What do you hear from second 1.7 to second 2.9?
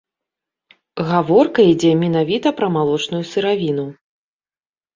ідзе менавіта пра